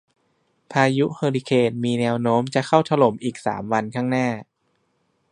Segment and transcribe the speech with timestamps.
[0.71, 4.27] พายุเฮอริเคนมีมีแนวโน้มจะเข้าถล่มอีกสามวันข้างหน้า